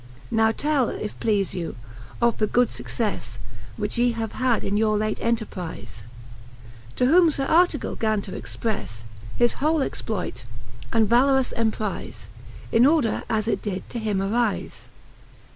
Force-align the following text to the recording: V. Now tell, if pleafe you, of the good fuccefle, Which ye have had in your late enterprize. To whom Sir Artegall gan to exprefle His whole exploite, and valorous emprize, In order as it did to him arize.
V. 0.01 0.19
Now 0.35 0.51
tell, 0.51 0.89
if 0.89 1.19
pleafe 1.19 1.53
you, 1.53 1.75
of 2.23 2.37
the 2.37 2.47
good 2.47 2.69
fuccefle, 2.69 3.37
Which 3.77 3.99
ye 3.99 4.13
have 4.13 4.31
had 4.31 4.63
in 4.63 4.75
your 4.75 4.97
late 4.97 5.19
enterprize. 5.21 6.01
To 6.95 7.05
whom 7.05 7.29
Sir 7.29 7.45
Artegall 7.45 7.97
gan 7.99 8.19
to 8.23 8.31
exprefle 8.31 9.03
His 9.37 9.53
whole 9.61 9.81
exploite, 9.83 10.43
and 10.91 11.07
valorous 11.07 11.51
emprize, 11.53 12.29
In 12.71 12.87
order 12.87 13.21
as 13.29 13.47
it 13.47 13.61
did 13.61 13.87
to 13.91 13.99
him 13.99 14.17
arize. 14.23 14.87